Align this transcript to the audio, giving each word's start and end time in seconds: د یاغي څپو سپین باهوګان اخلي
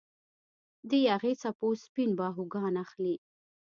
د 0.89 0.91
یاغي 1.07 1.33
څپو 1.41 1.67
سپین 1.83 2.09
باهوګان 2.19 2.73
اخلي 2.83 3.15